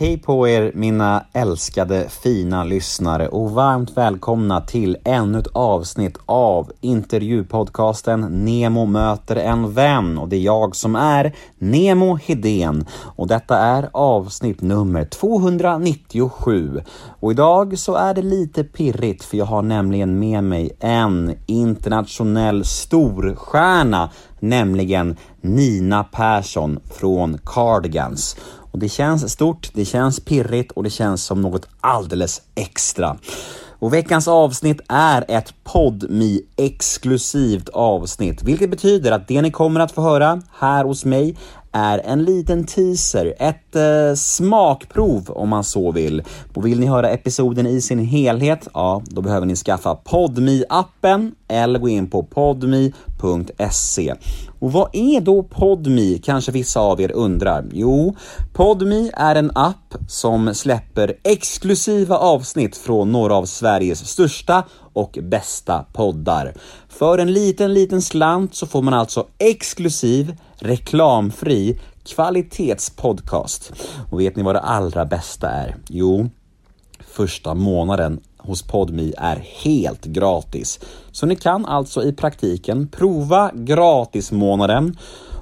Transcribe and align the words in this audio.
Hej 0.00 0.18
på 0.18 0.48
er 0.48 0.72
mina 0.74 1.24
älskade 1.32 2.08
fina 2.08 2.64
lyssnare 2.64 3.28
och 3.28 3.50
varmt 3.50 3.96
välkomna 3.96 4.60
till 4.60 4.96
ännu 5.04 5.38
ett 5.38 5.46
avsnitt 5.52 6.18
av 6.26 6.72
intervjupodcasten 6.80 8.20
Nemo 8.20 8.86
möter 8.86 9.36
en 9.36 9.72
vän. 9.72 10.18
Och 10.18 10.28
det 10.28 10.36
är 10.36 10.40
jag 10.40 10.76
som 10.76 10.96
är 10.96 11.36
Nemo 11.58 12.16
Hedén. 12.16 12.86
Och 13.16 13.26
detta 13.28 13.58
är 13.58 13.88
avsnitt 13.92 14.62
nummer 14.62 15.04
297 15.04 16.80
och 17.20 17.30
idag 17.30 17.78
så 17.78 17.94
är 17.94 18.14
det 18.14 18.22
lite 18.22 18.64
pirrigt 18.64 19.24
för 19.24 19.36
jag 19.36 19.46
har 19.46 19.62
nämligen 19.62 20.18
med 20.18 20.44
mig 20.44 20.76
en 20.80 21.34
internationell 21.46 22.64
storstjärna 22.64 24.10
nämligen 24.40 25.16
Nina 25.40 26.04
Persson 26.04 26.80
från 26.90 27.38
Cardigans. 27.44 28.36
Och 28.72 28.78
det 28.78 28.88
känns 28.88 29.32
stort, 29.32 29.70
det 29.74 29.84
känns 29.84 30.20
pirrigt 30.20 30.72
och 30.72 30.82
det 30.82 30.90
känns 30.90 31.24
som 31.24 31.42
något 31.42 31.68
alldeles 31.80 32.42
extra. 32.54 33.16
Och 33.80 33.94
veckans 33.94 34.28
avsnitt 34.28 34.80
är 34.88 35.24
ett 35.28 35.54
podmi 35.64 36.42
exklusivt 36.56 37.68
avsnitt, 37.68 38.42
vilket 38.42 38.70
betyder 38.70 39.12
att 39.12 39.28
det 39.28 39.42
ni 39.42 39.50
kommer 39.50 39.80
att 39.80 39.92
få 39.92 40.02
höra 40.02 40.42
här 40.58 40.84
hos 40.84 41.04
mig 41.04 41.36
är 41.72 41.98
en 41.98 42.24
liten 42.24 42.64
teaser, 42.64 43.34
ett 43.38 43.76
eh, 43.76 44.14
smakprov 44.16 45.30
om 45.30 45.48
man 45.48 45.64
så 45.64 45.92
vill. 45.92 46.22
Och 46.54 46.66
vill 46.66 46.80
ni 46.80 46.86
höra 46.86 47.10
episoden 47.10 47.66
i 47.66 47.80
sin 47.80 47.98
helhet, 47.98 48.68
ja, 48.74 49.02
då 49.04 49.22
behöver 49.22 49.46
ni 49.46 49.56
skaffa 49.56 49.94
podmi 49.94 50.64
appen 50.68 51.34
eller 51.48 51.78
gå 51.78 51.88
in 51.88 52.10
på 52.10 52.22
podmi.se. 52.22 54.14
Och 54.60 54.72
vad 54.72 54.88
är 54.92 55.20
då 55.20 55.42
Podmi, 55.42 56.20
kanske 56.24 56.52
vissa 56.52 56.80
av 56.80 57.00
er 57.00 57.12
undrar? 57.12 57.64
Jo, 57.72 58.16
Podmi 58.52 59.10
är 59.14 59.34
en 59.34 59.50
app 59.54 59.94
som 60.08 60.54
släpper 60.54 61.14
exklusiva 61.22 62.16
avsnitt 62.16 62.76
från 62.76 63.12
några 63.12 63.34
av 63.34 63.44
Sveriges 63.44 64.08
största 64.08 64.64
och 64.92 65.18
bästa 65.22 65.84
poddar. 65.92 66.54
För 66.88 67.18
en 67.18 67.32
liten, 67.32 67.74
liten 67.74 68.02
slant 68.02 68.54
så 68.54 68.66
får 68.66 68.82
man 68.82 68.94
alltså 68.94 69.26
exklusiv, 69.38 70.36
reklamfri 70.60 71.78
kvalitetspodcast. 72.04 73.72
Och 74.10 74.20
vet 74.20 74.36
ni 74.36 74.42
vad 74.42 74.54
det 74.54 74.60
allra 74.60 75.04
bästa 75.04 75.48
är? 75.48 75.76
Jo, 75.88 76.30
första 77.00 77.54
månaden 77.54 78.20
hos 78.36 78.62
Podmi 78.62 79.14
är 79.18 79.36
helt 79.36 80.04
gratis. 80.04 80.80
Så 81.12 81.26
ni 81.26 81.36
kan 81.36 81.66
alltså 81.66 82.02
i 82.04 82.12
praktiken 82.12 82.88
prova 82.88 83.50
gratismånaden 83.54 84.96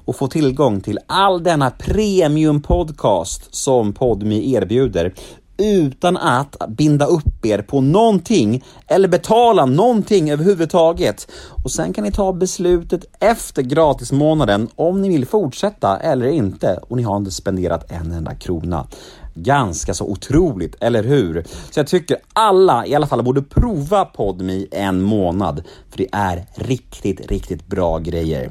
och 0.05 0.17
få 0.17 0.29
tillgång 0.29 0.81
till 0.81 0.99
all 1.07 1.43
denna 1.43 1.71
premium 1.71 2.63
podcast 2.63 3.55
som 3.55 3.93
Podmi 3.93 4.55
erbjuder 4.55 5.15
utan 5.59 6.17
att 6.17 6.57
binda 6.69 7.07
upp 7.07 7.47
er 7.47 7.63
på 7.63 7.81
någonting 7.81 8.65
eller 8.87 9.09
betala 9.09 9.67
någonting 9.67 10.31
överhuvudtaget. 10.31 11.31
Och 11.65 11.71
sen 11.71 11.93
kan 11.93 12.05
ni 12.05 12.13
ta 12.13 12.33
beslutet 12.33 13.05
efter 13.21 13.63
gratismånaden 13.63 14.69
om 14.75 15.03
ni 15.03 15.09
vill 15.09 15.27
fortsätta 15.27 15.97
eller 15.97 16.27
inte 16.27 16.81
och 16.89 16.97
ni 16.97 17.03
har 17.03 17.17
inte 17.17 17.31
spenderat 17.31 17.93
en 17.93 18.13
enda 18.13 18.35
krona. 18.35 18.87
Ganska 19.35 19.95
så 19.95 20.05
otroligt, 20.05 20.77
eller 20.81 21.05
hur? 21.05 21.45
Så 21.71 21.81
jag 21.81 21.87
tycker 21.87 22.17
alla 22.33 22.87
i 22.87 22.95
alla 22.95 23.07
fall 23.07 23.23
borde 23.23 23.43
prova 23.43 24.05
PodMe 24.05 24.67
en 24.71 25.03
månad, 25.03 25.63
för 25.91 25.99
det 25.99 26.09
är 26.13 26.47
riktigt, 26.55 27.31
riktigt 27.31 27.67
bra 27.67 27.99
grejer. 27.99 28.51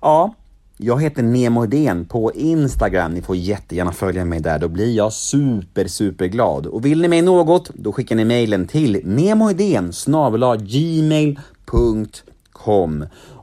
Ja, 0.00 0.34
jag 0.76 1.02
heter 1.02 1.22
Nemo 1.22 1.60
Hedén 1.60 2.04
på 2.04 2.32
Instagram. 2.32 3.14
Ni 3.14 3.22
får 3.22 3.36
jättegärna 3.36 3.92
följa 3.92 4.24
mig 4.24 4.40
där. 4.40 4.58
Då 4.58 4.68
blir 4.68 4.96
jag 4.96 5.12
super, 5.12 5.86
super 5.88 6.26
glad. 6.26 6.66
Och 6.66 6.84
vill 6.84 7.00
ni 7.00 7.08
mig 7.08 7.22
något, 7.22 7.70
då 7.74 7.92
skickar 7.92 8.16
ni 8.16 8.24
mejlen 8.24 8.66
till 8.66 9.00
nemohedén 9.04 9.92
gmail.com. 10.58 11.36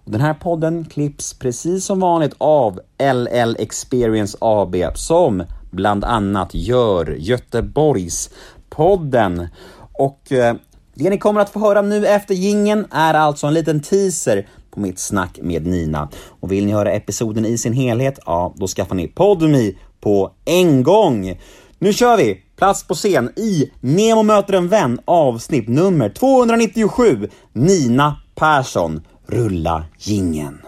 Den 0.06 0.22
här 0.22 0.34
podden 0.34 0.86
klipps 0.86 1.34
precis 1.34 1.86
som 1.86 2.00
vanligt 2.00 2.34
av 2.38 2.80
LL 3.14 3.56
Experience 3.60 4.38
AB 4.42 4.76
som 4.96 5.44
bland 5.72 6.04
annat 6.04 6.54
gör 6.54 7.16
Göteborgs 7.20 8.30
podden. 8.70 9.48
Och 9.94 10.32
eh, 10.32 10.56
det 10.94 11.10
ni 11.10 11.18
kommer 11.18 11.42
att 11.42 11.50
få 11.50 11.60
höra 11.60 11.82
nu 11.82 12.08
efter 12.08 12.36
gingen 12.36 12.86
är 12.92 13.14
alltså 13.14 13.48
en 13.48 13.54
liten 13.54 13.80
teaser 13.80 14.48
på 14.72 14.80
mitt 14.80 15.00
snack 15.00 15.40
med 15.42 15.68
Nina. 15.68 16.10
Och 16.40 16.52
vill 16.52 16.66
ni 16.66 16.72
höra 16.72 16.92
episoden 16.92 17.46
i 17.46 17.58
sin 17.58 17.74
helhet, 17.74 18.20
ja, 18.26 18.54
då 18.56 18.68
skaffar 18.68 18.96
ni 18.96 19.08
Podmi 19.08 19.78
på 20.02 20.32
en 20.46 20.84
gång. 20.84 21.40
Nu 21.80 21.94
kör 21.94 22.18
vi! 22.18 22.42
Plats 22.58 22.88
på 22.88 22.94
scen 22.94 23.30
i 23.36 23.72
Nemo 23.80 24.24
möter 24.24 24.54
en 24.54 24.68
vän 24.68 25.00
avsnitt 25.06 25.68
nummer 25.68 26.10
297, 26.10 27.30
Nina 27.54 28.16
Persson. 28.36 29.02
Rulla 29.28 29.84
gingen. 29.98 30.62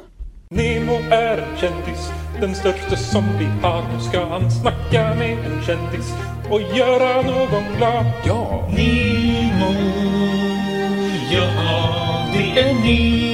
Nemo 0.50 0.94
är 1.12 1.38
en 1.38 1.58
kändis, 1.58 2.12
den 2.42 2.56
största 2.56 2.96
som 2.96 3.24
vi 3.40 3.46
har. 3.46 3.81
Nu 3.94 4.00
ska 4.09 4.25
han 4.25 4.52
snacka 4.52 5.16
med 5.16 5.38
en 5.46 5.63
kändis 5.63 6.13
och 6.50 6.62
göra 6.62 7.22
någon 7.22 7.78
glad. 7.78 8.06
Ja! 8.25 8.69
Nemo, 8.72 9.74
ja 11.31 12.28
det 12.34 12.59
är 12.59 12.74
Nemo. 12.74 13.33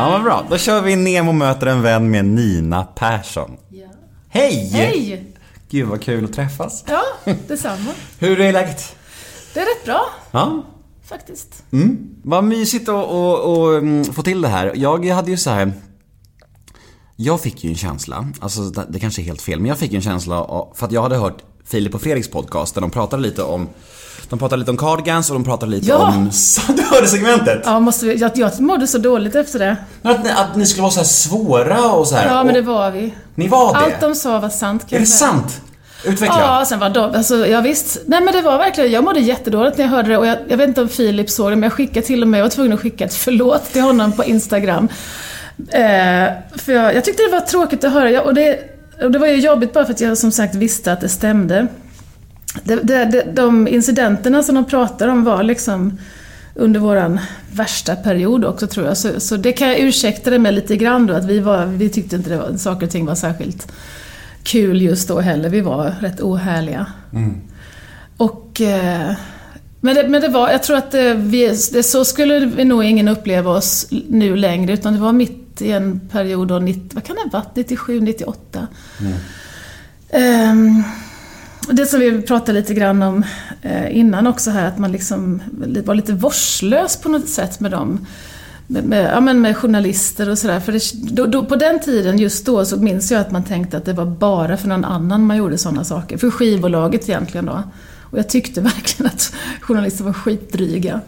Ja, 0.00 0.10
vad 0.10 0.22
bra. 0.22 0.46
Då 0.50 0.58
kör 0.58 0.82
vi 0.82 0.96
Nemo 0.96 1.32
möter 1.32 1.66
en 1.66 1.82
vän 1.82 2.10
med 2.10 2.24
Nina 2.24 2.84
Persson. 2.84 3.56
Ja. 3.68 3.86
Hej! 4.28 4.70
Hej! 4.72 5.34
Gud 5.70 5.88
vad 5.88 6.02
kul 6.02 6.24
att 6.24 6.32
träffas. 6.32 6.84
Ja, 6.88 7.02
detsamma. 7.48 7.90
Hur 8.18 8.40
är 8.40 8.52
läget? 8.52 8.96
Det 9.54 9.60
är 9.60 9.64
rätt 9.64 9.84
bra, 9.84 10.06
Ja, 10.30 10.64
faktiskt. 11.04 11.64
Mm. 11.72 11.98
Vad 12.22 12.44
mysigt 12.44 12.88
att, 12.88 12.94
att, 12.94 13.46
att 13.46 13.82
mm, 13.82 14.04
få 14.04 14.22
till 14.22 14.40
det 14.40 14.48
här. 14.48 14.72
Jag 14.74 15.06
hade 15.06 15.30
ju 15.30 15.36
så 15.36 15.50
här. 15.50 15.72
Jag 17.16 17.40
fick 17.40 17.64
ju 17.64 17.70
en 17.70 17.76
känsla, 17.76 18.28
alltså 18.40 18.60
det 18.62 18.86
det 18.88 19.00
kanske 19.00 19.22
är 19.22 19.24
helt 19.24 19.42
fel, 19.42 19.60
men 19.60 19.68
jag 19.68 19.78
fick 19.78 19.94
en 19.94 20.02
känsla 20.02 20.44
av, 20.44 20.72
för 20.74 20.86
att 20.86 20.92
jag 20.92 21.02
hade 21.02 21.16
hört 21.16 21.42
Filip 21.70 21.94
och 21.94 22.02
Fredriks 22.02 22.28
podcast 22.30 22.74
där 22.74 22.80
de 22.80 22.90
pratade 22.90 23.22
lite 23.22 23.42
om 23.42 23.68
de 24.28 24.38
pratade 24.38 24.58
lite 24.60 24.70
om 24.70 24.76
cardigans 24.76 25.30
och 25.30 25.34
de 25.34 25.44
pratade 25.44 25.72
lite 25.72 25.88
Ja. 25.88 25.96
om... 26.08 26.30
Du 26.76 26.82
hörde 26.82 27.06
segmentet? 27.06 27.62
Ja, 27.64 27.80
måste 27.80 28.06
vi, 28.06 28.14
jag, 28.16 28.30
jag 28.34 28.60
mådde 28.60 28.86
så 28.86 28.98
dåligt 28.98 29.34
efter 29.34 29.58
det. 29.58 29.76
Att, 30.02 30.24
ni, 30.24 30.30
att 30.30 30.56
ni 30.56 30.66
skulle 30.66 30.82
vara 30.82 30.92
så 30.92 31.00
här 31.00 31.04
svåra 31.06 31.92
och 31.92 32.06
så 32.06 32.14
här. 32.14 32.26
Ja, 32.34 32.44
men 32.44 32.54
det 32.54 32.62
var 32.62 32.90
vi. 32.90 33.14
Ni 33.34 33.48
var 33.48 33.72
det? 33.72 33.78
Allt 33.78 34.00
de 34.00 34.14
sa 34.14 34.38
var 34.38 34.48
sant 34.48 34.86
kan 34.88 34.96
Är 34.96 35.00
det 35.00 35.06
sant? 35.06 35.60
Utveckla. 36.04 36.40
Ja, 36.40 36.64
sen 36.64 36.78
var 36.78 36.90
de, 36.90 37.14
alltså, 37.14 37.46
ja 37.46 37.60
visst. 37.60 37.98
Nej 38.06 38.20
men 38.20 38.34
det 38.34 38.42
var 38.42 38.58
verkligen, 38.58 38.90
jag 38.92 39.04
mådde 39.04 39.20
jättedåligt 39.20 39.78
när 39.78 39.84
jag 39.84 39.90
hörde 39.90 40.08
det 40.08 40.16
och 40.18 40.26
jag, 40.26 40.38
jag 40.48 40.56
vet 40.56 40.68
inte 40.68 40.82
om 40.82 40.88
Filip 40.88 41.30
såg 41.30 41.52
det 41.52 41.56
men 41.56 41.62
jag 41.62 41.72
skickade 41.72 42.06
till 42.06 42.22
och 42.22 42.28
med, 42.28 42.38
jag 42.40 42.44
var 42.44 42.50
tvungen 42.50 42.72
att 42.72 42.80
skicka 42.80 43.04
ett 43.04 43.14
förlåt 43.14 43.72
till 43.72 43.82
honom 43.82 44.12
på 44.12 44.24
Instagram. 44.24 44.88
Eh, 45.68 46.28
för 46.56 46.72
jag, 46.72 46.94
jag 46.94 47.04
tyckte 47.04 47.22
det 47.22 47.32
var 47.32 47.40
tråkigt 47.40 47.84
att 47.84 47.92
höra 47.92 48.10
jag, 48.10 48.26
och, 48.26 48.34
det, 48.34 48.58
och 49.02 49.10
det 49.10 49.18
var 49.18 49.26
ju 49.26 49.36
jobbigt 49.36 49.72
bara 49.72 49.84
för 49.84 49.92
att 49.92 50.00
jag 50.00 50.18
som 50.18 50.32
sagt 50.32 50.54
visste 50.54 50.92
att 50.92 51.00
det 51.00 51.08
stämde. 51.08 51.66
Det, 52.64 52.76
det, 52.76 53.04
det, 53.04 53.22
de 53.34 53.68
incidenterna 53.68 54.42
som 54.42 54.54
de 54.54 54.64
pratar 54.64 55.08
om 55.08 55.24
var 55.24 55.42
liksom 55.42 55.98
under 56.54 56.80
våran 56.80 57.20
värsta 57.52 57.96
period 57.96 58.44
också 58.44 58.66
tror 58.66 58.86
jag. 58.86 58.96
Så, 58.96 59.20
så 59.20 59.36
det 59.36 59.52
kan 59.52 59.68
jag 59.68 59.78
ursäkta 59.78 60.30
det 60.30 60.38
med 60.38 60.54
lite 60.54 60.76
grann 60.76 61.06
då, 61.06 61.14
att 61.14 61.24
vi, 61.24 61.38
var, 61.38 61.66
vi 61.66 61.88
tyckte 61.88 62.16
inte 62.16 62.30
det 62.30 62.36
var, 62.36 62.56
saker 62.56 62.86
och 62.86 62.92
ting 62.92 63.06
var 63.06 63.14
särskilt 63.14 63.72
kul 64.42 64.82
just 64.82 65.08
då 65.08 65.20
heller. 65.20 65.48
Vi 65.48 65.60
var 65.60 65.94
rätt 66.00 66.20
ohärliga. 66.20 66.86
Och... 68.16 68.60
Eh, 68.60 69.12
men 69.82 69.94
det, 69.94 70.08
men 70.08 70.22
det 70.22 70.28
var, 70.28 70.50
jag 70.50 70.62
tror 70.62 70.76
att 70.76 70.90
det, 70.90 71.14
vi, 71.14 71.46
det, 71.72 71.82
så 71.82 72.04
skulle 72.04 72.38
vi 72.38 72.64
nog 72.64 72.84
ingen 72.84 73.08
uppleva 73.08 73.50
oss 73.50 73.86
nu 74.08 74.36
längre, 74.36 74.72
utan 74.72 74.92
det 74.92 74.98
var 74.98 75.12
mitt 75.12 75.39
i 75.62 75.72
en 75.72 76.00
period 76.12 76.48
då, 76.48 76.58
90, 76.58 76.90
vad 76.94 77.04
kan 77.04 77.16
det 77.16 77.22
ha 77.22 77.30
varit, 77.30 77.56
97, 77.56 78.00
98. 78.00 78.66
Ehm, 80.10 80.82
det 81.70 81.86
som 81.86 82.00
vi 82.00 82.22
pratade 82.22 82.60
lite 82.60 82.74
grann 82.74 83.02
om 83.02 83.24
eh, 83.62 83.96
innan 83.96 84.26
också 84.26 84.50
här, 84.50 84.68
att 84.68 84.78
man 84.78 84.92
liksom 84.92 85.42
var 85.84 85.94
lite 85.94 86.12
vårdslös 86.12 86.96
på 86.96 87.08
något 87.08 87.28
sätt 87.28 87.60
med 87.60 87.70
dem. 87.70 88.06
Med, 88.66 88.84
med, 88.84 89.10
ja, 89.14 89.20
med 89.20 89.56
journalister 89.56 90.28
och 90.28 90.38
sådär. 90.38 90.60
För 90.60 90.72
det, 90.72 91.14
då, 91.14 91.26
då, 91.26 91.44
på 91.44 91.56
den 91.56 91.80
tiden, 91.80 92.18
just 92.18 92.46
då, 92.46 92.64
så 92.64 92.76
minns 92.76 93.10
jag 93.10 93.20
att 93.20 93.30
man 93.30 93.44
tänkte 93.44 93.76
att 93.76 93.84
det 93.84 93.92
var 93.92 94.06
bara 94.06 94.56
för 94.56 94.68
någon 94.68 94.84
annan 94.84 95.26
man 95.26 95.36
gjorde 95.36 95.58
sådana 95.58 95.84
saker. 95.84 96.18
För 96.18 96.30
skivbolaget 96.30 97.08
egentligen 97.08 97.46
då. 97.46 97.62
Och 98.00 98.18
jag 98.18 98.28
tyckte 98.28 98.60
verkligen 98.60 99.12
att 99.12 99.34
journalister 99.60 100.04
var 100.04 100.12
skitdryga. 100.12 101.00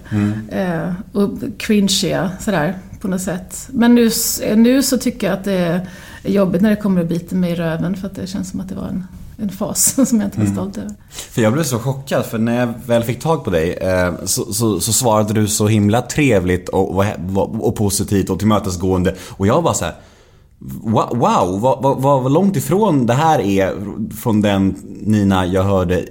Eh, 0.49 0.93
och 1.12 1.31
cringeiga 1.59 2.31
sådär 2.41 2.79
på 3.03 3.09
något 3.09 3.21
sätt. 3.21 3.69
Men 3.73 3.95
nu, 3.95 4.11
nu 4.57 4.83
så 4.83 4.99
tycker 4.99 5.27
jag 5.27 5.35
att 5.35 5.45
det 5.45 5.53
är 5.53 5.87
jobbigt 6.25 6.63
när 6.63 6.71
det 6.71 6.77
kommer 6.77 7.01
och 7.01 7.07
biter 7.07 7.37
mig 7.37 7.53
i 7.53 7.55
röven 7.55 7.97
för 7.97 8.07
att 8.07 8.15
det 8.15 8.27
känns 8.27 8.51
som 8.51 8.61
att 8.61 8.69
det 8.69 8.75
var 8.75 8.87
en, 8.89 9.07
en 9.37 9.49
fas 9.49 9.95
som 10.09 10.21
jag 10.21 10.27
inte 10.27 10.41
var 10.41 10.47
stolt 10.47 10.79
över. 10.79 10.91
För 11.11 11.43
jag 11.43 11.53
blev 11.53 11.63
så 11.63 11.79
chockad 11.79 12.27
för 12.27 12.39
när 12.39 12.61
jag 12.61 12.75
väl 12.87 13.03
fick 13.03 13.21
tag 13.21 13.45
på 13.45 13.51
dig 13.51 13.73
eh, 13.73 14.15
så, 14.25 14.53
så, 14.53 14.81
så 14.81 14.93
svarade 14.93 15.33
du 15.33 15.49
så 15.49 15.67
himla 15.67 16.03
trevligt 16.03 16.69
och, 16.69 16.97
och, 16.97 17.05
och 17.61 17.77
positivt 17.77 18.31
och 18.31 18.39
tillmötesgående 18.39 19.15
och 19.29 19.47
jag 19.47 19.63
var 19.63 19.73
så 19.73 19.85
här. 19.85 19.95
Wow, 20.85 21.61
vad, 21.61 21.83
vad, 21.83 22.23
vad 22.23 22.33
långt 22.33 22.57
ifrån 22.57 23.07
det 23.07 23.15
här 23.15 23.41
är 23.41 23.75
från 24.23 24.41
den 24.41 24.77
Nina 25.01 25.47
jag 25.47 25.63
hörde 25.63 25.99
eh, 25.99 26.07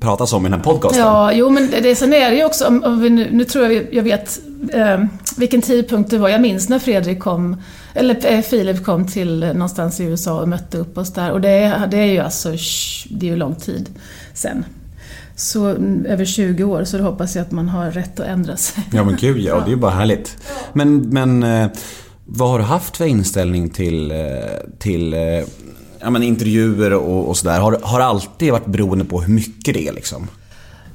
pratas 0.00 0.32
om 0.32 0.46
i 0.46 0.48
den 0.48 0.58
här 0.58 0.64
podcasten. 0.64 1.00
Ja, 1.00 1.32
jo 1.32 1.50
men 1.50 1.70
det, 1.82 1.94
sen 1.94 2.12
är 2.12 2.30
det 2.30 2.36
ju 2.36 2.44
också, 2.44 2.66
om, 2.66 2.84
om 2.84 3.00
nu, 3.00 3.28
nu 3.32 3.44
tror 3.44 3.64
jag 3.64 3.94
jag 3.94 4.02
vet 4.02 4.40
eh, 4.72 5.04
vilken 5.36 5.62
tidpunkt 5.62 6.10
det 6.10 6.18
var. 6.18 6.28
Jag 6.28 6.40
minns 6.40 6.68
när 6.68 6.78
Fredrik 6.78 7.18
kom, 7.20 7.56
eller 7.94 8.32
eh, 8.32 8.40
Filip 8.40 8.84
kom 8.84 9.06
till 9.06 9.38
någonstans 9.40 10.00
i 10.00 10.04
USA 10.04 10.40
och 10.40 10.48
mötte 10.48 10.78
upp 10.78 10.98
oss 10.98 11.12
där. 11.12 11.30
Och 11.30 11.40
det, 11.40 11.48
är- 11.50 11.86
det 11.86 11.96
är 11.98 12.04
ju 12.06 12.18
alltså, 12.18 12.48
det 13.10 13.26
är 13.26 13.30
ju 13.30 13.36
lång 13.36 13.54
tid 13.54 13.88
sen. 14.34 14.64
Så 15.36 15.66
mm, 15.66 16.06
över 16.06 16.24
20 16.24 16.64
år, 16.64 16.84
så 16.84 16.98
då 16.98 17.04
hoppas 17.04 17.36
jag 17.36 17.42
att 17.42 17.50
man 17.52 17.68
har 17.68 17.90
rätt 17.90 18.20
att 18.20 18.26
ändra 18.26 18.56
sig. 18.56 18.84
Ja 18.92 19.04
men 19.04 19.16
gud 19.20 19.38
ja, 19.38 19.54
det 19.64 19.66
är 19.66 19.70
ju 19.70 19.76
bara 19.76 19.90
härligt. 19.92 20.36
Men, 20.72 20.96
men 21.08 21.42
eh, 21.42 21.66
vad 22.24 22.50
har 22.50 22.58
du 22.58 22.64
haft 22.64 22.96
för 22.96 23.04
inställning 23.06 23.70
till, 23.70 24.10
eh, 24.10 24.16
till 24.78 25.14
eh, 25.14 25.20
ja, 26.00 26.10
men 26.10 26.22
intervjuer 26.22 26.92
och, 26.92 27.28
och 27.28 27.36
sådär? 27.36 27.60
Har, 27.60 27.78
har 27.82 27.98
det 27.98 28.04
alltid 28.04 28.52
varit 28.52 28.66
beroende 28.66 29.04
på 29.04 29.20
hur 29.22 29.32
mycket 29.34 29.74
det 29.74 29.88
är 29.88 29.92
liksom? 29.92 30.28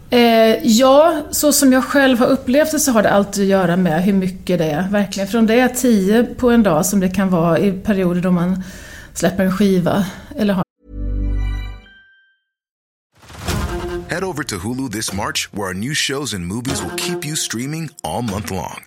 Eh, 0.10 0.56
ja, 0.64 1.24
så 1.32 1.54
som 1.54 1.74
jag 1.74 1.84
själv 1.84 2.20
har 2.20 2.28
upplevt 2.28 2.72
det 2.72 2.80
så 2.80 2.92
har 2.92 3.04
det 3.04 3.12
alltid 3.12 3.44
att 3.44 3.50
göra 3.50 3.78
med 3.78 4.04
hur 4.04 4.14
mycket 4.14 4.60
det 4.60 4.66
är. 4.66 4.90
Verkligen. 4.90 5.28
För 5.30 5.38
om 5.38 5.48
det 5.48 5.60
är 5.60 5.68
tio 5.68 6.24
på 6.24 6.50
en 6.50 6.64
dag 6.64 6.86
som 6.86 7.00
det 7.00 7.10
kan 7.10 7.30
vara 7.30 7.60
i 7.60 7.72
perioder 7.72 8.22
då 8.22 8.32
man 8.32 8.64
släpper 9.14 9.44
en 9.44 9.52
skiva 9.52 10.06
eller 10.38 10.54
har 10.54 10.64
Head 14.10 14.24
over 14.24 14.44
to 14.44 14.56
Hulu 14.58 14.90
this 14.90 15.14
March, 15.14 15.50
where 15.52 15.68
our 15.68 15.74
new 15.74 15.94
shows 15.94 16.34
and 16.34 16.48
movies 16.48 16.82
will 16.82 16.96
keep 16.98 17.26
you 17.26 17.36
streaming 17.36 17.90
all 18.04 18.22
month 18.22 18.52
long. 18.52 18.86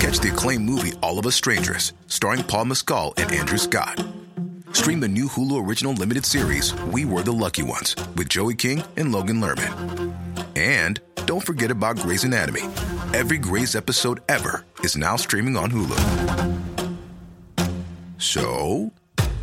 Catch 0.00 0.20
the 0.20 0.28
acclaimed 0.28 0.64
movie 0.64 0.92
All 1.02 1.18
of 1.18 1.26
Us 1.26 1.34
Strangers, 1.34 1.92
starring 2.06 2.42
Paul 2.42 2.64
Mescal 2.64 3.12
and 3.18 3.30
Andrew 3.30 3.58
Scott. 3.58 4.02
Stream 4.76 5.00
the 5.00 5.08
new 5.08 5.24
Hulu 5.26 5.66
original 5.66 5.94
limited 5.94 6.26
series 6.26 6.74
We 6.92 7.06
Were 7.06 7.22
the 7.22 7.32
Lucky 7.32 7.62
Ones 7.62 7.96
with 8.14 8.28
Joey 8.28 8.54
King 8.54 8.82
and 8.98 9.10
Logan 9.10 9.40
Lerman. 9.40 10.14
And 10.54 11.00
don't 11.24 11.40
forget 11.40 11.70
about 11.70 11.96
Grey's 11.96 12.24
Anatomy. 12.24 12.60
Every 13.14 13.38
Grey's 13.38 13.74
episode 13.74 14.20
ever 14.28 14.66
is 14.80 14.94
now 14.94 15.16
streaming 15.16 15.56
on 15.56 15.70
Hulu. 15.70 15.96
So, 18.18 18.92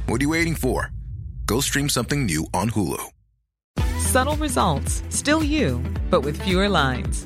what 0.06 0.22
are 0.22 0.24
you 0.24 0.30
waiting 0.30 0.54
for? 0.54 0.92
Go 1.48 1.62
stream 1.62 1.90
something 1.90 2.28
new 2.28 2.46
on 2.54 2.70
Hulu. 2.70 3.02
Subtle 3.98 4.36
results, 4.36 5.02
still 5.10 5.44
you, 5.44 5.82
but 6.12 6.22
with 6.22 6.40
fewer 6.44 6.70
lines. 6.70 7.26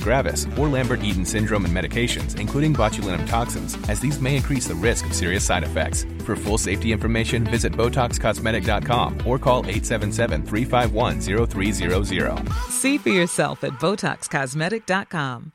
gravis, 0.00 0.46
or 0.58 0.68
Lambert-Eaton 0.68 1.24
syndrome 1.24 1.64
and 1.64 1.74
medications, 1.74 2.38
including 2.40 2.74
botulinum 2.74 3.26
toxins, 3.26 3.78
as 3.88 4.00
these 4.00 4.20
may 4.20 4.36
increase 4.36 4.68
the 4.68 4.74
risk 4.74 5.06
of 5.06 5.14
serious 5.14 5.44
side 5.46 5.62
effects. 5.64 6.04
For 6.24 6.36
full 6.36 6.58
safety 6.58 6.92
information, 6.92 7.44
visit 7.44 7.72
BotoxCosmetic.com 7.72 9.18
or 9.26 9.38
call 9.38 9.62
877-351-0300. 9.64 12.48
See 12.70 12.98
for 12.98 13.10
yourself 13.10 13.64
at 13.64 13.70
BotoxCosmetic.com. 13.80 15.50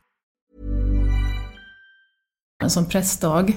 sån 2.69 2.86
pressdag 2.86 3.54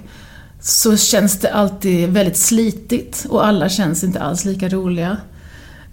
så 0.61 0.97
känns 0.97 1.41
det 1.41 1.53
alltid 1.53 2.09
väldigt 2.09 2.37
slitigt 2.37 3.27
och 3.29 3.47
alla 3.47 3.69
känns 3.69 4.05
inte 4.05 4.21
alls 4.21 4.44
lika 4.44 4.69
roliga. 4.69 5.17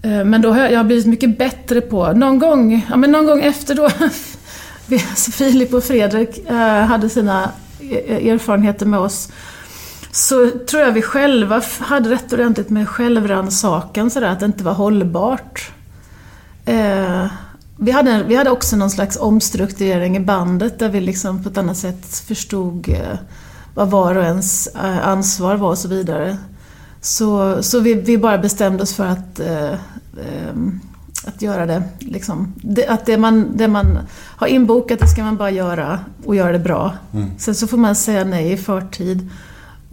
Eh, 0.03 0.25
Men 0.25 0.41
då 0.41 0.51
har 0.51 0.59
jag, 0.59 0.71
jag 0.71 0.79
har 0.79 0.83
blivit 0.83 1.05
mycket 1.05 1.37
bättre 1.37 1.81
på, 1.81 2.13
någon 2.13 2.39
gång, 2.39 2.85
ja 2.89 2.97
men 2.97 3.11
någon 3.11 3.25
gång 3.25 3.41
efter 3.41 3.75
då 3.75 3.89
Alltså 5.09 5.31
Filip 5.31 5.73
och 5.73 5.83
Fredrik 5.83 6.49
eh, 6.49 6.85
hade 6.85 7.09
sina 7.09 7.51
eh, 7.79 8.27
erfarenheter 8.27 8.85
med 8.85 8.99
oss 8.99 9.29
så 10.11 10.49
tror 10.49 10.81
jag 10.81 10.91
vi 10.91 11.01
själva 11.01 11.61
hade 11.79 12.09
rätt 12.09 12.33
ordentligt 12.33 12.69
med 12.69 12.89
självrannsakan 12.89 14.09
sådär, 14.09 14.27
att 14.27 14.39
det 14.39 14.45
inte 14.45 14.63
var 14.63 14.73
hållbart. 14.73 15.71
Eh, 16.65 17.25
vi, 17.77 17.91
hade, 17.91 18.23
vi 18.23 18.35
hade 18.35 18.49
också 18.49 18.75
någon 18.75 18.89
slags 18.89 19.17
omstrukturering 19.17 20.17
i 20.17 20.19
bandet 20.19 20.79
där 20.79 20.89
vi 20.89 21.01
liksom 21.01 21.43
på 21.43 21.49
ett 21.49 21.57
annat 21.57 21.77
sätt 21.77 22.05
förstod 22.27 22.89
eh, 22.89 23.17
vad 23.73 23.91
var 23.91 24.15
och 24.15 24.23
ens 24.23 24.67
eh, 24.67 25.07
ansvar 25.07 25.55
var 25.55 25.69
och 25.69 25.77
så 25.77 25.87
vidare. 25.87 26.37
Så, 27.01 27.63
så 27.63 27.79
vi, 27.79 27.93
vi 27.93 28.17
bara 28.17 28.37
bestämde 28.37 28.83
oss 28.83 28.95
för 28.95 29.05
att, 29.05 29.39
eh, 29.39 29.73
ehm, 29.73 30.79
att 31.25 31.41
göra 31.41 31.65
det. 31.65 31.83
Liksom. 31.99 32.53
det 32.55 32.87
att 32.87 33.05
det 33.05 33.17
man, 33.17 33.57
det 33.57 33.67
man 33.67 33.99
har 34.13 34.47
inbokat, 34.47 34.99
det 34.99 35.07
ska 35.07 35.23
man 35.23 35.37
bara 35.37 35.51
göra 35.51 35.99
och 36.25 36.35
göra 36.35 36.51
det 36.51 36.59
bra. 36.59 36.93
Sen 37.37 37.55
så 37.55 37.67
får 37.67 37.77
man 37.77 37.95
säga 37.95 38.23
nej 38.23 38.51
i 38.51 38.57
förtid 38.57 39.29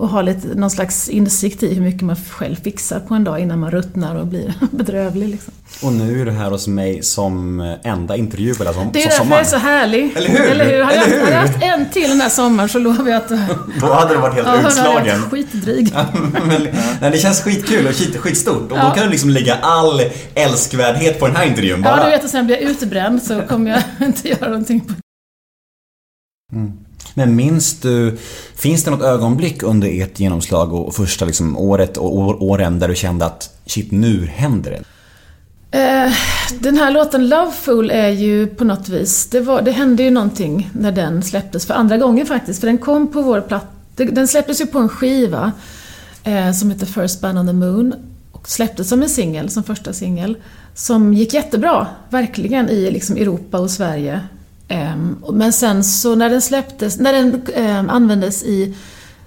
och 0.00 0.08
ha 0.08 0.22
lite, 0.22 0.48
någon 0.48 0.70
slags 0.70 1.08
insikt 1.08 1.62
i 1.62 1.74
hur 1.74 1.82
mycket 1.82 2.02
man 2.02 2.16
själv 2.30 2.56
fixar 2.56 3.00
på 3.00 3.14
en 3.14 3.24
dag 3.24 3.40
innan 3.40 3.58
man 3.58 3.70
ruttnar 3.70 4.14
och 4.16 4.26
blir 4.26 4.54
bedrövlig. 4.70 5.28
Liksom. 5.28 5.52
Och 5.82 5.92
nu 5.92 6.20
är 6.20 6.24
du 6.24 6.30
här 6.30 6.50
hos 6.50 6.68
mig 6.68 7.02
som 7.02 7.60
enda 7.84 8.16
intervju 8.16 8.54
på 8.54 8.64
som, 8.64 8.90
Det 8.92 9.02
är 9.02 9.08
därför 9.08 9.30
jag 9.30 9.40
är 9.40 9.44
så 9.44 9.56
härlig. 9.56 10.12
Eller 10.16 10.28
hur? 10.28 10.40
Eller 10.40 10.64
hur? 10.64 10.82
Hade, 10.84 10.96
Eller 10.96 11.04
jag, 11.12 11.14
hade 11.14 11.16
jag 11.16 11.26
hur? 11.26 11.52
haft 11.52 11.62
en 11.62 11.88
till 11.90 12.08
den 12.10 12.20
här 12.20 12.28
sommaren 12.28 12.68
så 12.68 12.78
lovar 12.78 13.08
jag 13.10 13.16
att... 13.16 13.28
Då 13.80 13.86
hade 13.92 14.14
du 14.14 14.20
varit 14.20 14.34
helt 14.34 14.46
Ja, 14.46 14.52
hon 14.54 14.64
hade 14.64 14.68
utslagen. 14.68 15.20
varit 15.20 15.30
skitdryg. 15.30 15.94
Men, 16.46 16.68
nej, 17.00 17.10
det 17.10 17.18
känns 17.18 17.40
skitkul 17.40 17.86
och 17.86 17.94
skit, 17.94 18.16
skitstort. 18.16 18.62
Och 18.62 18.68
då 18.68 18.76
Ja. 18.76 18.94
kan 18.94 19.04
du 19.04 19.10
liksom 19.10 19.30
lägga 19.30 19.54
all 19.54 20.02
älskvärdhet 20.34 21.18
på 21.20 21.26
den 21.26 21.36
här 21.36 21.46
intervjun 21.46 21.82
bara. 21.82 21.96
Ja, 21.98 22.04
du 22.04 22.10
vet, 22.10 22.24
och 22.24 22.30
sen 22.30 22.46
blir 22.46 22.56
jag 22.62 22.70
utbränd 22.70 23.22
så 23.22 23.42
kommer 23.42 23.70
jag 23.70 24.08
inte 24.08 24.28
göra 24.28 24.48
någonting. 24.48 24.80
På. 24.80 24.94
Men 27.14 27.36
minns 27.36 27.80
du, 27.80 28.18
finns 28.56 28.84
det 28.84 28.90
något 28.90 29.02
ögonblick 29.02 29.62
under 29.62 30.02
ert 30.02 30.20
genomslag 30.20 30.72
och 30.72 30.94
första 30.94 31.24
liksom 31.24 31.56
året 31.56 31.96
och 31.96 32.16
år, 32.16 32.42
åren 32.42 32.78
där 32.78 32.88
du 32.88 32.94
kände 32.94 33.26
att 33.26 33.58
shit, 33.66 33.90
nu 33.90 34.26
händer 34.26 34.70
det? 34.70 34.84
Eh, 35.72 36.12
den 36.58 36.76
här 36.76 36.90
låten 36.90 37.28
Lovefool 37.28 37.90
är 37.90 38.08
ju 38.08 38.46
på 38.46 38.64
något 38.64 38.88
vis, 38.88 39.26
det, 39.26 39.40
var, 39.40 39.62
det 39.62 39.70
hände 39.70 40.02
ju 40.02 40.10
någonting 40.10 40.70
när 40.72 40.92
den 40.92 41.22
släpptes 41.22 41.66
för 41.66 41.74
andra 41.74 41.96
gången 41.96 42.26
faktiskt. 42.26 42.60
För 42.60 42.66
den 42.66 42.78
kom 42.78 43.12
på 43.12 43.22
vår 43.22 43.40
platta, 43.40 43.66
den 43.96 44.28
släpptes 44.28 44.60
ju 44.60 44.66
på 44.66 44.78
en 44.78 44.88
skiva 44.88 45.52
eh, 46.24 46.52
som 46.52 46.70
heter 46.70 46.86
First 46.86 47.20
Band 47.20 47.38
on 47.38 47.46
the 47.46 47.52
Moon 47.52 47.94
och 48.32 48.48
släpptes 48.48 48.88
som 48.88 49.02
en 49.02 49.08
singel, 49.08 49.50
som 49.50 49.62
första 49.62 49.92
singel. 49.92 50.36
Som 50.74 51.14
gick 51.14 51.34
jättebra, 51.34 51.86
verkligen, 52.10 52.68
i 52.68 52.90
liksom 52.90 53.16
Europa 53.16 53.58
och 53.58 53.70
Sverige. 53.70 54.20
Ehm, 54.70 55.16
men 55.32 55.52
sen 55.52 55.84
så 55.84 56.14
när 56.14 56.30
den 56.30 56.42
släpptes, 56.42 56.98
när 56.98 57.12
den 57.12 57.42
ehm, 57.54 57.90
användes 57.90 58.42
i 58.42 58.74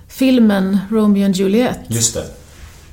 filmen 0.07 0.79
Romeo 0.89 1.25
and 1.25 1.35
Juliet 1.35 1.79
Just 1.87 2.13
det. 2.13 2.23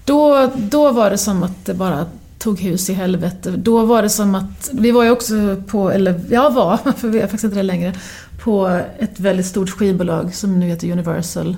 då, 0.05 0.51
då 0.57 0.93
var 0.93 1.11
det 1.11 1.19
som 1.19 1.43
att 1.43 1.65
det 1.65 1.75
bara 1.75 2.07
tog 2.39 2.61
hus 2.61 2.91
i 2.91 2.93
helvete. 2.93 3.51
Då 3.51 3.85
var 3.85 4.03
det 4.03 4.09
som 4.09 4.35
att, 4.35 4.71
vi 4.73 4.91
var 4.91 5.05
ju 5.05 5.11
också 5.11 5.35
på, 5.67 5.91
eller 5.91 6.21
jag 6.31 6.51
var, 6.51 6.77
för 6.97 7.09
vi 7.09 7.19
är 7.19 7.23
faktiskt 7.23 7.45
inte 7.45 7.57
det 7.57 7.63
längre, 7.63 7.95
på 8.43 8.81
ett 8.99 9.21
väldigt 9.21 9.47
stort 9.47 9.71
skivbolag 9.71 10.35
som 10.35 10.61
nu 10.61 10.67
heter 10.67 10.93
Universal. 10.93 11.57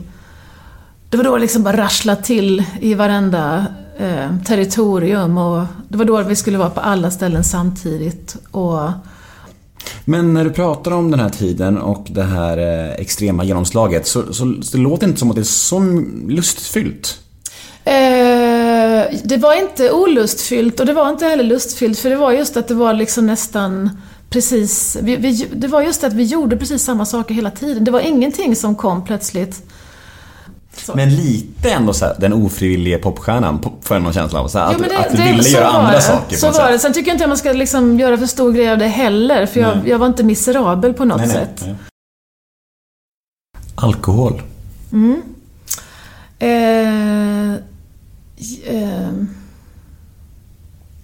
Det 1.09 1.17
var 1.17 1.25
då 1.25 1.35
det 1.35 1.41
liksom 1.41 1.63
bara 1.63 1.77
rasslade 1.77 2.23
till 2.23 2.65
i 2.81 2.95
varenda 2.95 3.67
eh, 3.99 4.37
territorium 4.47 5.39
och 5.39 5.67
det 5.89 5.99
var 5.99 6.05
då 6.05 6.23
vi 6.23 6.37
skulle 6.37 6.59
vara 6.59 6.71
på 6.71 6.81
alla 6.81 7.11
ställen 7.11 7.45
samtidigt. 7.45 8.37
Och 8.51 8.91
men 10.05 10.35
när 10.35 10.45
du 10.45 10.51
pratar 10.51 10.91
om 10.91 11.11
den 11.11 11.21
här 11.21 11.29
tiden 11.29 11.79
och 11.79 12.07
det 12.11 12.23
här 12.23 12.59
eh, 12.59 12.93
extrema 12.93 13.45
genomslaget 13.45 14.07
så, 14.07 14.33
så, 14.33 14.55
så 14.63 14.77
det 14.77 14.83
låter 14.83 15.07
inte 15.07 15.19
som 15.19 15.31
att 15.31 15.37
det 15.37 15.43
är 15.43 15.45
så 15.45 15.81
lustfyllt. 16.29 17.19
Eh, 17.85 19.05
det 19.25 19.37
var 19.37 19.61
inte 19.61 19.93
olustfyllt 19.93 20.81
och 20.81 20.87
det 20.87 20.93
var 20.93 21.09
inte 21.11 21.27
heller 21.27 21.45
lustfyllt 21.45 21.99
för 21.99 22.11
det 22.11 22.17
var 22.17 22.33
just 22.33 22.57
att 22.57 22.69
det 22.69 22.75
var 22.75 22.93
liksom 22.95 23.27
nästan 23.27 23.91
precis... 24.31 24.97
Vi, 25.03 25.17
vi, 25.17 25.49
det 25.53 25.69
var 25.69 25.83
just 25.83 26.05
att 26.05 26.13
vi 26.13 26.25
gjorde 26.25 26.57
precis 26.57 26.83
samma 26.83 27.07
saker 27.07 27.35
hela 27.35 27.51
tiden. 27.51 27.85
Det 27.85 27.91
var 27.91 28.01
ingenting 28.01 28.57
som 28.57 28.75
kom 28.75 29.05
plötsligt. 29.05 29.63
Så. 30.77 30.95
Men 30.97 31.15
lite 31.17 31.71
ändå 31.71 31.93
så 31.93 32.05
här, 32.05 32.17
den 32.19 32.33
ofrivillige 32.33 32.99
popstjärnan, 32.99 33.59
pop- 33.61 33.85
får 33.85 33.95
jag 33.97 34.03
någon 34.03 34.13
känsla 34.13 34.41
av. 34.41 34.49
Så 34.49 34.59
här, 34.59 34.67
att, 34.67 34.75
Jo, 34.79 34.85
det- 34.89 34.99
att 34.99 35.11
du 35.11 35.17
det- 35.17 35.23
ville 35.33 35.49
göra 35.49 35.69
andra 35.69 35.93
det. 35.93 36.03
saker 36.03 36.37
Så 36.37 36.51
var 36.51 36.73
det. 36.73 36.79
Sen 36.79 36.93
tycker 36.93 37.09
jag 37.09 37.15
inte 37.15 37.25
att 37.25 37.29
man 37.31 37.39
ska 37.39 37.53
liksom 37.53 37.99
göra 38.01 38.17
för 38.19 38.27
stor 38.27 38.53
grej 38.53 38.71
av 38.73 38.79
det 38.79 38.87
heller, 38.89 39.47
för 39.47 39.61
jag, 39.61 39.89
jag 39.89 39.99
var 39.99 40.07
inte 40.07 40.23
miserabel 40.25 40.93
på 40.95 41.05
något 41.05 41.19
Nej, 41.19 41.29
sätt. 41.29 41.63
nej. 41.67 41.75
Alkohol. 43.75 44.43
Eh, 46.39 47.53
eh, 48.65 49.13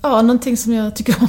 ja, 0.02 0.22
någonting 0.22 0.56
som 0.56 0.72
jag 0.72 0.96
tycker 0.96 1.16
om. 1.20 1.28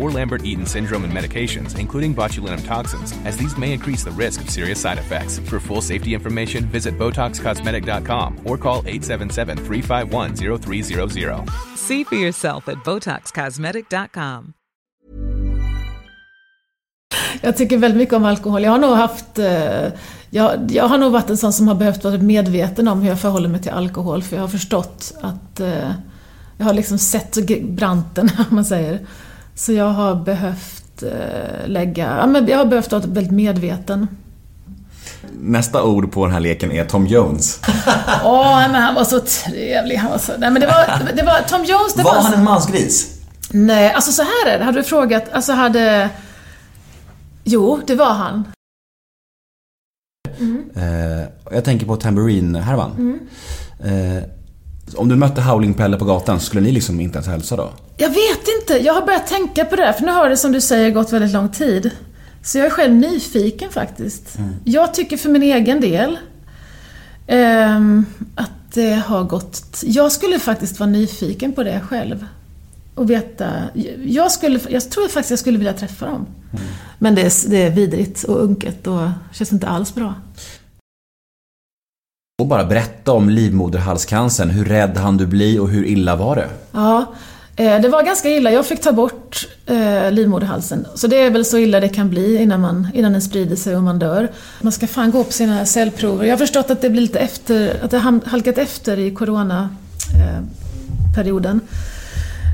or 0.01 0.11
Lambert-Eaton 0.11 0.65
syndrome 0.65 1.03
and 1.03 1.13
medications, 1.13 1.77
including 1.79 2.15
botulinum 2.15 2.65
toxins, 2.65 3.13
as 3.25 3.37
these 3.37 3.57
may 3.57 3.73
increase 3.73 4.03
the 4.03 4.11
risk 4.11 4.41
of 4.41 4.49
serious 4.49 4.81
side 4.81 4.97
effects. 4.97 5.39
For 5.49 5.59
full 5.59 5.81
safety 5.81 6.13
information, 6.13 6.65
visit 6.65 6.97
BotoxCosmetic.com 6.97 8.39
or 8.45 8.57
call 8.57 8.81
877-351-0300. 8.83 11.49
See 11.77 12.03
for 12.03 12.15
yourself 12.15 12.67
at 12.67 12.83
BotoxCosmetic.com. 12.83 14.53
Jag 17.41 17.57
tycker 17.57 17.77
väldigt 17.77 17.97
mycket 17.97 18.15
om 18.15 18.25
alkohol. 18.25 18.63
Jag 18.63 18.71
har 18.71 18.79
nog 18.79 18.95
haft... 18.95 19.39
Eh, 19.39 19.87
jag, 20.29 20.71
jag 20.71 20.87
har 20.87 20.97
nog 20.97 21.11
varit 21.11 21.29
en 21.29 21.37
sån 21.37 21.53
som 21.53 21.67
har 21.67 21.75
behövt 21.75 22.03
vara 22.03 22.17
medveten 22.17 22.87
om 22.87 23.01
hur 23.01 23.09
jag 23.09 23.19
förhåller 23.19 23.49
mig 23.49 23.61
till 23.61 23.71
alkohol, 23.71 24.23
för 24.23 24.35
jag 24.35 24.43
har 24.43 24.47
förstått 24.47 25.13
att... 25.21 25.59
Eh, 25.59 25.91
jag 26.57 26.65
har 26.65 26.73
liksom 26.73 26.97
sett 26.97 27.37
branten, 27.63 28.29
om 28.49 28.55
man 28.55 28.65
säger. 28.65 28.99
Så 29.61 29.73
jag 29.73 29.89
har 29.89 30.15
behövt 30.15 31.03
eh, 31.03 31.67
lägga... 31.67 32.17
Ja, 32.17 32.27
men 32.27 32.47
jag 32.47 32.57
har 32.57 32.65
behövt 32.65 32.91
vara 32.91 33.01
väldigt 33.01 33.31
medveten. 33.31 34.07
Nästa 35.41 35.83
ord 35.83 36.11
på 36.11 36.25
den 36.25 36.33
här 36.33 36.39
leken 36.39 36.71
är 36.71 36.85
Tom 36.85 37.07
Jones. 37.07 37.59
Åh, 38.23 38.71
men 38.71 38.81
han 38.81 38.95
var 38.95 39.03
så 39.03 39.19
trevlig. 39.19 39.95
Han 39.95 40.11
var 40.11 40.17
så... 40.17 40.31
Nej, 40.37 40.51
men 40.51 40.61
det 40.61 40.67
var... 40.67 41.13
Det 41.15 41.23
var 41.23 41.41
Tom 41.47 41.63
Jones, 41.65 41.93
det 41.93 42.03
Var 42.03 42.15
var... 42.15 42.21
han 42.21 42.33
en 42.33 42.43
mansgris? 42.43 43.21
Nej, 43.49 43.93
alltså 43.93 44.11
så 44.11 44.21
här 44.21 44.53
är 44.53 44.59
det. 44.59 44.65
Hade 44.65 44.79
du 44.79 44.83
frågat... 44.83 45.23
Alltså 45.31 45.51
hade... 45.53 46.09
Jo, 47.43 47.81
det 47.87 47.95
var 47.95 48.13
han. 48.13 48.43
Eh, 50.75 51.27
jag 51.51 51.63
tänker 51.65 51.85
på 51.85 51.95
Tambourine-härvan. 51.95 52.91
Mm. 52.91 53.19
Eh, 53.83 54.23
om 54.95 55.09
du 55.09 55.15
mötte 55.15 55.41
Howling 55.41 55.73
Pelle 55.73 55.97
på 55.97 56.05
gatan, 56.05 56.39
skulle 56.39 56.61
ni 56.61 56.71
liksom 56.71 56.99
inte 56.99 57.17
ens 57.17 57.27
hälsa 57.27 57.55
då? 57.55 57.69
Jag 57.97 58.09
vet 58.09 58.47
inte, 58.61 58.85
jag 58.85 58.93
har 58.93 59.05
börjat 59.05 59.27
tänka 59.27 59.65
på 59.65 59.75
det 59.75 59.83
här, 59.83 59.93
för 59.93 60.05
nu 60.05 60.11
har 60.11 60.29
det 60.29 60.37
som 60.37 60.51
du 60.51 60.61
säger 60.61 60.91
gått 60.91 61.13
väldigt 61.13 61.31
lång 61.31 61.49
tid. 61.49 61.91
Så 62.43 62.57
jag 62.57 62.67
är 62.67 62.69
själv 62.69 62.93
nyfiken 62.93 63.69
faktiskt. 63.69 64.37
Jag 64.63 64.93
tycker 64.93 65.17
för 65.17 65.29
min 65.29 65.43
egen 65.43 65.81
del 65.81 66.17
ehm, 67.27 68.05
att 68.35 68.51
det 68.73 68.93
har 68.93 69.23
gått... 69.23 69.83
Jag 69.85 70.11
skulle 70.11 70.39
faktiskt 70.39 70.79
vara 70.79 70.89
nyfiken 70.89 71.53
på 71.53 71.63
det 71.63 71.81
själv. 71.89 72.25
Och 72.95 73.09
veta... 73.09 73.49
Jag, 74.05 74.31
skulle, 74.31 74.59
jag 74.69 74.89
tror 74.89 75.07
faktiskt 75.07 75.29
jag 75.29 75.39
skulle 75.39 75.57
vilja 75.57 75.73
träffa 75.73 76.05
dem. 76.05 76.25
Men 76.99 77.15
det 77.15 77.21
är, 77.21 77.49
det 77.49 77.57
är 77.57 77.69
vidrigt 77.69 78.23
och 78.23 78.43
unket 78.43 78.87
och 78.87 79.09
känns 79.33 79.53
inte 79.53 79.67
alls 79.67 79.95
bra. 79.95 80.13
Och 82.41 82.47
bara 82.47 82.65
berätta 82.65 83.11
om 83.11 83.29
livmoderhalscancern. 83.29 84.49
Hur 84.49 84.65
rädd 84.65 84.97
hann 84.97 85.17
du 85.17 85.25
bli 85.25 85.59
och 85.59 85.69
hur 85.69 85.85
illa 85.85 86.15
var 86.15 86.35
det? 86.35 86.47
Ja, 86.71 87.05
eh, 87.55 87.81
det 87.81 87.89
var 87.89 88.03
ganska 88.03 88.29
illa. 88.29 88.51
Jag 88.51 88.65
fick 88.65 88.81
ta 88.81 88.91
bort 88.91 89.47
eh, 89.65 90.11
livmoderhalsen. 90.11 90.87
Så 90.95 91.07
det 91.07 91.17
är 91.17 91.29
väl 91.29 91.45
så 91.45 91.57
illa 91.57 91.79
det 91.79 91.89
kan 91.89 92.09
bli 92.09 92.41
innan, 92.41 92.61
man, 92.61 92.87
innan 92.93 93.11
den 93.11 93.21
sprider 93.21 93.55
sig 93.55 93.75
och 93.75 93.83
man 93.83 93.99
dör. 93.99 94.31
Man 94.61 94.71
ska 94.71 94.87
fan 94.87 95.11
gå 95.11 95.23
på 95.23 95.31
sina 95.31 95.65
cellprover. 95.65 96.25
Jag 96.25 96.33
har 96.33 96.37
förstått 96.37 96.71
att 96.71 96.81
det 96.81 96.89
blir 96.89 97.01
lite 97.01 97.19
efter, 97.19 97.83
att 97.83 97.91
det 97.91 97.97
har 97.97 98.19
halkat 98.25 98.57
efter 98.57 98.99
i 98.99 99.11
coronaperioden. 99.11 101.55
Eh, 101.55 101.61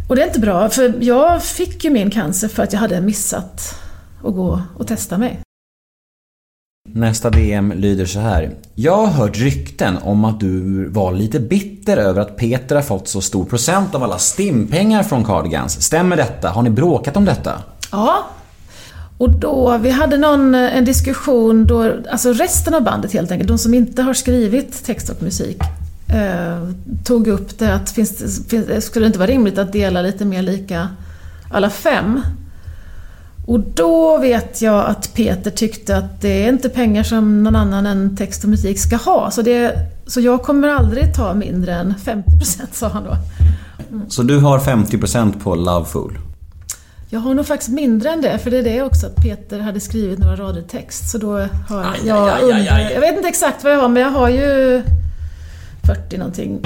och 0.09 0.15
det 0.15 0.21
är 0.21 0.27
inte 0.27 0.39
bra, 0.39 0.69
för 0.69 0.93
jag 1.01 1.43
fick 1.43 1.83
ju 1.83 1.89
min 1.89 2.11
cancer 2.11 2.47
för 2.47 2.63
att 2.63 2.73
jag 2.73 2.79
hade 2.79 3.01
missat 3.01 3.75
att 4.23 4.35
gå 4.35 4.61
och 4.77 4.87
testa 4.87 5.17
mig. 5.17 5.46
Nästa 6.93 7.29
DM 7.29 7.73
lyder 7.75 8.05
så 8.05 8.19
här. 8.19 8.51
Jag 8.75 8.97
har 8.97 9.07
hört 9.07 9.37
rykten 9.37 9.97
om 9.97 10.25
att 10.25 10.39
du 10.39 10.85
var 10.89 11.11
lite 11.11 11.39
bitter 11.39 11.97
över 11.97 12.21
att 12.21 12.37
Peter 12.37 12.75
har 12.75 12.81
fått 12.81 13.07
så 13.07 13.21
stor 13.21 13.45
procent 13.45 13.95
av 13.95 14.03
alla 14.03 14.17
stimpengar 14.17 15.03
från 15.03 15.25
Cardigans. 15.25 15.81
Stämmer 15.81 16.17
detta? 16.17 16.49
Har 16.49 16.61
ni 16.61 16.69
bråkat 16.69 17.17
om 17.17 17.25
detta? 17.25 17.51
Ja. 17.91 18.27
Och 19.17 19.39
då, 19.39 19.77
vi 19.77 19.89
hade 19.89 20.17
någon, 20.17 20.55
en 20.55 20.85
diskussion 20.85 21.65
då, 21.65 21.93
alltså 22.11 22.33
resten 22.33 22.73
av 22.73 22.83
bandet 22.83 23.13
helt 23.13 23.31
enkelt, 23.31 23.47
de 23.47 23.57
som 23.57 23.73
inte 23.73 24.01
har 24.01 24.13
skrivit 24.13 24.85
text 24.85 25.09
och 25.09 25.23
musik, 25.23 25.57
eh, 26.07 26.69
tog 27.03 27.27
upp 27.27 27.59
det 27.59 27.73
att 27.73 27.89
finns, 27.89 28.47
finns, 28.49 28.85
skulle 28.85 29.05
det 29.05 29.07
inte 29.07 29.19
vara 29.19 29.29
rimligt 29.29 29.57
att 29.57 29.73
dela 29.73 30.01
lite 30.01 30.25
mer 30.25 30.41
lika 30.41 30.89
alla 31.51 31.69
fem? 31.69 32.21
Och 33.47 33.59
då 33.59 34.17
vet 34.17 34.61
jag 34.61 34.85
att 34.85 35.13
Peter 35.13 35.51
tyckte 35.51 35.97
att 35.97 36.21
det 36.21 36.43
är 36.43 36.49
inte 36.49 36.69
pengar 36.69 37.03
som 37.03 37.43
någon 37.43 37.55
annan 37.55 37.85
än 37.85 38.17
text 38.17 38.43
och 38.43 38.49
musik 38.49 38.79
ska 38.79 38.95
ha. 38.95 39.31
Så, 39.31 39.41
det, 39.41 39.73
så 40.07 40.21
jag 40.21 40.41
kommer 40.41 40.67
aldrig 40.67 41.15
ta 41.15 41.33
mindre 41.33 41.73
än 41.73 41.93
50% 42.03 42.61
sa 42.71 42.87
han 42.87 43.03
då. 43.03 43.17
Så 44.09 44.23
du 44.23 44.39
har 44.39 44.59
50% 44.59 45.39
på 45.43 45.55
Loveful? 45.55 46.17
Jag 47.09 47.19
har 47.19 47.33
nog 47.33 47.47
faktiskt 47.47 47.71
mindre 47.71 48.09
än 48.09 48.21
det, 48.21 48.39
för 48.39 48.51
det 48.51 48.57
är 48.57 48.63
det 48.63 48.81
också 48.81 49.07
att 49.07 49.15
Peter 49.15 49.59
hade 49.59 49.79
skrivit 49.79 50.19
några 50.19 50.35
rader 50.35 50.61
text. 50.61 51.09
Så 51.09 51.17
då 51.17 51.31
har 51.67 51.95
jag 52.05 52.41
under... 52.41 52.91
Jag 52.93 53.01
vet 53.01 53.15
inte 53.15 53.27
exakt 53.27 53.63
vad 53.63 53.73
jag 53.73 53.79
har, 53.79 53.89
men 53.89 54.03
jag 54.03 54.09
har 54.11 54.29
ju 54.29 54.81
40 55.85 56.17
någonting. 56.17 56.59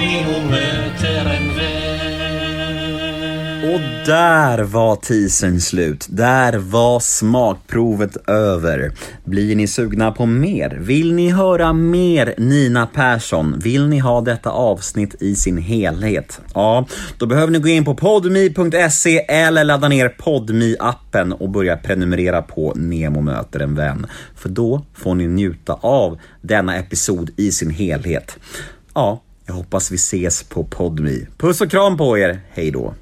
Och 3.64 3.80
där 4.06 4.62
var 4.62 4.96
teasern 4.96 5.60
slut. 5.60 6.06
Där 6.10 6.58
var 6.58 7.00
smakprovet 7.00 8.28
över. 8.28 8.92
Blir 9.24 9.56
ni 9.56 9.66
sugna 9.66 10.12
på 10.12 10.26
mer? 10.26 10.78
Vill 10.80 11.14
ni 11.14 11.30
höra 11.30 11.72
mer 11.72 12.34
Nina 12.38 12.86
Persson? 12.86 13.58
Vill 13.58 13.88
ni 13.88 13.98
ha 13.98 14.20
detta 14.20 14.50
avsnitt 14.50 15.22
i 15.22 15.34
sin 15.34 15.58
helhet? 15.58 16.40
Ja, 16.54 16.86
då 17.18 17.26
behöver 17.26 17.52
ni 17.52 17.58
gå 17.58 17.68
in 17.68 17.84
på 17.84 17.94
podmi.se 17.94 19.18
eller 19.18 19.64
ladda 19.64 19.88
ner 19.88 20.08
podmi 20.08 20.76
appen 20.80 21.32
och 21.32 21.50
börja 21.50 21.76
prenumerera 21.76 22.42
på 22.42 22.72
Nemo 22.76 23.20
möter 23.20 23.60
en 23.60 23.74
vän. 23.74 24.06
För 24.36 24.48
då 24.48 24.82
får 24.94 25.14
ni 25.14 25.26
njuta 25.26 25.72
av 25.72 26.18
denna 26.40 26.76
episod 26.76 27.30
i 27.36 27.52
sin 27.52 27.70
helhet. 27.70 28.38
Ja, 28.94 29.22
jag 29.46 29.54
hoppas 29.54 29.90
vi 29.90 29.96
ses 29.96 30.42
på 30.42 30.64
Podmi. 30.64 31.26
Puss 31.38 31.60
och 31.60 31.70
kram 31.70 31.96
på 31.96 32.18
er, 32.18 32.40
hej 32.50 32.70
då! 32.70 32.94